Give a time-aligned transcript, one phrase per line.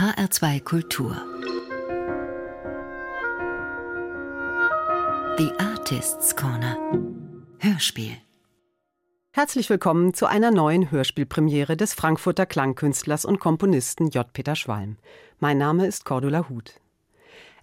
[0.00, 1.14] HR2 Kultur.
[5.36, 6.78] The Artists Corner.
[7.58, 8.16] Hörspiel.
[9.32, 14.32] Herzlich willkommen zu einer neuen Hörspielpremiere des Frankfurter Klangkünstlers und Komponisten J.
[14.32, 14.96] Peter Schwalm.
[15.38, 16.80] Mein Name ist Cordula Huth.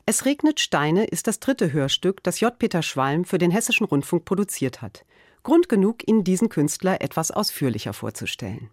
[0.05, 2.55] Es regnet Steine ist das dritte Hörstück, das J.
[2.59, 5.05] Peter Schwalm für den Hessischen Rundfunk produziert hat.
[5.41, 8.69] Grund genug, Ihnen diesen Künstler etwas ausführlicher vorzustellen.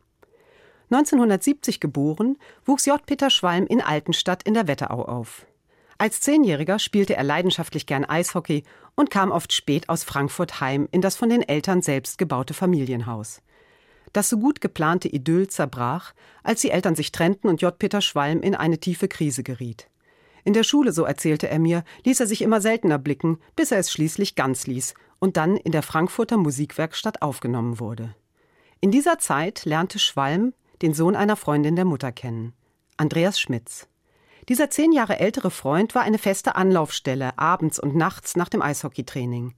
[0.94, 3.04] 1970 geboren, wuchs J.
[3.04, 5.44] Peter Schwalm in Altenstadt in der Wetterau auf.
[5.98, 8.62] Als Zehnjähriger spielte er leidenschaftlich gern Eishockey
[8.94, 13.42] und kam oft spät aus Frankfurt heim in das von den Eltern selbst gebaute Familienhaus.
[14.12, 17.76] Das so gut geplante Idyll zerbrach, als die Eltern sich trennten und J.
[17.76, 19.88] Peter Schwalm in eine tiefe Krise geriet.
[20.44, 23.78] In der Schule, so erzählte er mir, ließ er sich immer seltener blicken, bis er
[23.78, 28.14] es schließlich ganz ließ und dann in der Frankfurter Musikwerkstatt aufgenommen wurde.
[28.80, 32.52] In dieser Zeit lernte Schwalm den Sohn einer Freundin der Mutter kennen,
[32.96, 33.88] Andreas Schmitz.
[34.48, 39.54] Dieser zehn Jahre ältere Freund war eine feste Anlaufstelle abends und nachts nach dem Eishockeytraining.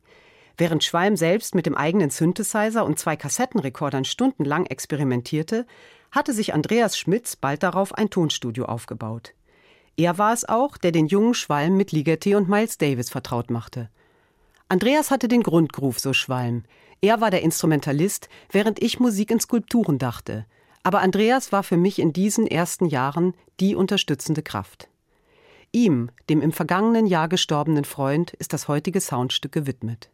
[0.57, 5.67] Während Schwalm selbst mit dem eigenen Synthesizer und zwei Kassettenrekordern stundenlang experimentierte,
[6.13, 9.35] hatte sich Andreas Schmitz bald darauf ein Tonstudio aufgebaut.
[9.97, 13.91] Er war es auch, der den jungen Schwalm mit Ligeti und Miles Davis vertraut machte.
[14.69, 16.65] Andreas hatte den Grundgroove, so Schwalm.
[17.01, 20.47] Er war der Instrumentalist, während ich Musik in Skulpturen dachte.
[20.87, 24.87] Aber Andreas war für mich in diesen ersten Jahren die unterstützende Kraft.
[25.73, 30.11] Ihm, dem im vergangenen Jahr gestorbenen Freund, ist das heutige Soundstück gewidmet.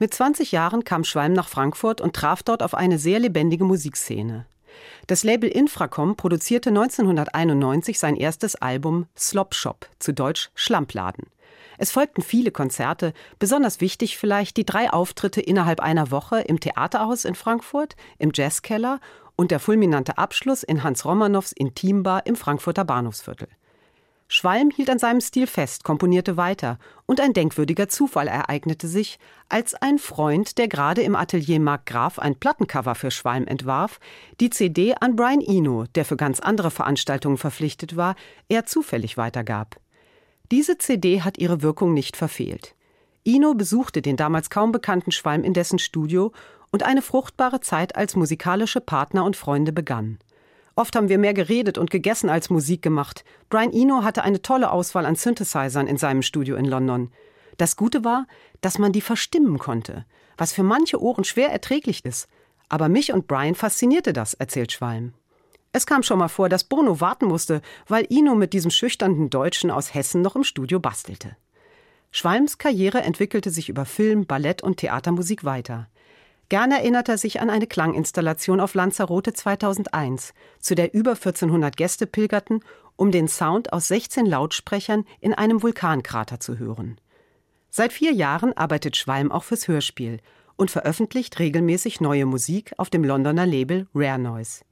[0.00, 4.46] Mit 20 Jahren kam Schwalm nach Frankfurt und traf dort auf eine sehr lebendige Musikszene.
[5.06, 11.26] Das Label Infracom produzierte 1991 sein erstes Album Slop Shop, zu Deutsch Schlampladen.
[11.78, 17.24] Es folgten viele Konzerte, besonders wichtig vielleicht die drei Auftritte innerhalb einer Woche im Theaterhaus
[17.24, 19.00] in Frankfurt, im Jazzkeller
[19.36, 23.48] und der fulminante Abschluss in Hans Romanows Intimbar im Frankfurter Bahnhofsviertel.
[24.26, 29.18] Schwalm hielt an seinem Stil fest, komponierte weiter, und ein denkwürdiger Zufall ereignete sich,
[29.48, 34.00] als ein Freund, der gerade im Atelier Mark Graf ein Plattencover für Schwalm entwarf,
[34.40, 38.16] die CD an Brian Eno, der für ganz andere Veranstaltungen verpflichtet war,
[38.48, 39.76] eher zufällig weitergab.
[40.50, 42.74] Diese CD hat ihre Wirkung nicht verfehlt.
[43.24, 46.32] Ino besuchte den damals kaum bekannten Schwalm in dessen Studio
[46.74, 50.18] und eine fruchtbare Zeit als musikalische Partner und Freunde begann.
[50.74, 53.24] Oft haben wir mehr geredet und gegessen als Musik gemacht.
[53.48, 57.12] Brian Eno hatte eine tolle Auswahl an Synthesizern in seinem Studio in London.
[57.58, 58.26] Das Gute war,
[58.60, 60.04] dass man die verstimmen konnte,
[60.36, 62.26] was für manche Ohren schwer erträglich ist.
[62.68, 65.14] Aber mich und Brian faszinierte das, erzählt Schwalm.
[65.70, 69.70] Es kam schon mal vor, dass Bono warten musste, weil Ino mit diesem schüchternen Deutschen
[69.70, 71.36] aus Hessen noch im Studio bastelte.
[72.10, 75.86] Schwalms Karriere entwickelte sich über Film, Ballett und Theatermusik weiter.
[76.54, 82.06] Gern erinnert er sich an eine Klanginstallation auf Lanzarote 2001, zu der über 1400 Gäste
[82.06, 82.60] pilgerten,
[82.94, 87.00] um den Sound aus 16 Lautsprechern in einem Vulkankrater zu hören.
[87.70, 90.20] Seit vier Jahren arbeitet Schwalm auch fürs Hörspiel
[90.54, 94.62] und veröffentlicht regelmäßig neue Musik auf dem Londoner Label Rare Noise.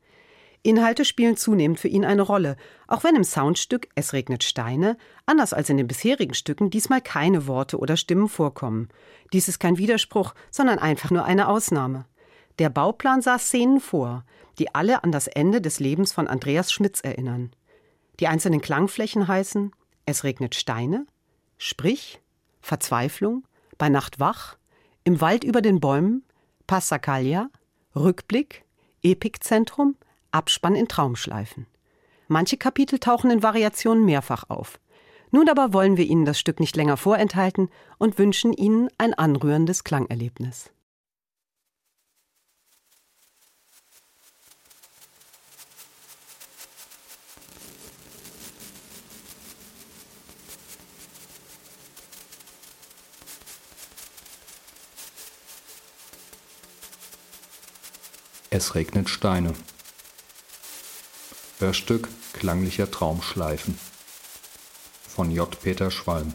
[0.65, 2.56] Inhalte spielen zunehmend für ihn eine Rolle,
[2.87, 4.97] auch wenn im Soundstück Es regnet Steine,
[5.27, 8.89] anders als in den bisherigen Stücken, diesmal keine Worte oder Stimmen vorkommen.
[9.33, 12.06] Dies ist kein Widerspruch, sondern einfach nur eine Ausnahme.
[12.61, 14.25] Der Bauplan sah Szenen vor,
[14.59, 17.50] die alle an das Ende des Lebens von Andreas Schmitz erinnern.
[18.21, 19.73] Die einzelnen Klangflächen heißen
[20.06, 21.06] Es regnet Steine,
[21.59, 22.21] Sprich,
[22.61, 23.44] Verzweiflung,
[23.79, 24.59] Bei Nacht wach,
[25.03, 26.25] Im Wald über den Bäumen,
[26.69, 27.50] Passacaglia,
[27.97, 28.65] Rückblick,
[29.03, 29.97] Epikzentrum,
[30.32, 31.66] Abspann in Traumschleifen.
[32.28, 34.81] Manche Kapitel tauchen in Variationen mehrfach auf.
[35.31, 39.84] Nun aber wollen wir Ihnen das Stück nicht länger vorenthalten und wünschen Ihnen ein anrührendes
[39.84, 40.70] Klangerlebnis.
[58.54, 59.54] Es regnet Steine.
[61.62, 63.78] Hörstück Klanglicher Traumschleifen
[65.06, 65.49] von J.
[65.62, 66.32] Peter Schwalm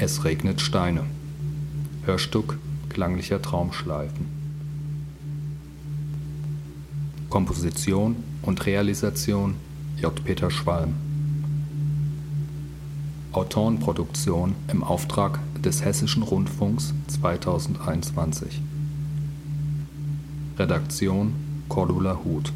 [0.00, 1.02] Es regnet Steine.
[2.04, 2.56] Hörstück
[2.88, 4.26] klanglicher Traumschleifen.
[7.28, 9.56] Komposition und Realisation
[10.00, 10.24] J.
[10.24, 10.94] Peter Schwalm.
[13.32, 18.62] Autorenproduktion im Auftrag des Hessischen Rundfunks 2021.
[20.56, 21.32] Redaktion
[21.68, 22.52] Cordula Huth